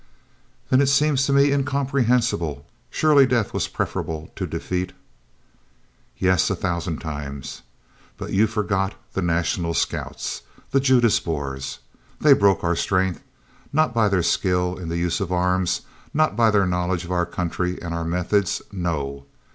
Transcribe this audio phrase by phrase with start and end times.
[0.71, 2.65] "Then it seems to me incomprehensible!
[2.89, 4.93] surely death were preferable to defeat!"
[6.17, 7.61] "Yes, a thousand times;
[8.17, 10.41] but you forget the National Scouts
[10.71, 11.77] the Judas Boers.
[12.19, 13.21] They broke our strength.
[13.71, 15.81] Not by their skill in the use of arms,
[16.15, 19.25] not by their knowledge of our country and our methods no!"